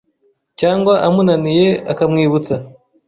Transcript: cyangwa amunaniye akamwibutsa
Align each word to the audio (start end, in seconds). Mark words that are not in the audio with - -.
cyangwa 0.59 0.93
amunaniye 1.07 1.69
akamwibutsa 1.91 2.53